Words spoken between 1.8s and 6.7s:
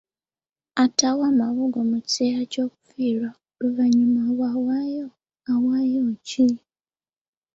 mu kiseera ky'okufiirwa, oluvannyuma bwawaayo, awaayo ki?